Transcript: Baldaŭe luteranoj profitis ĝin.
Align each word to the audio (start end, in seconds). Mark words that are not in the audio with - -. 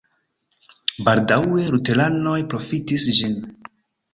Baldaŭe 1.09 1.67
luteranoj 1.73 2.35
profitis 2.55 3.07
ĝin. 3.19 3.37